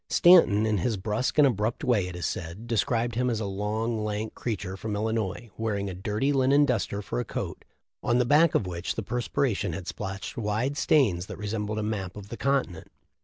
[0.09, 4.03] Stanton, in his brusque and abrupt way, it is said, described him as a 'long,
[4.03, 7.63] lank creature from Illinois, wearing a dirty linen duster for a coat,
[8.01, 12.17] on the back of which the perspiration had splotched wide stains that resembled a map
[12.17, 12.87] of the continent.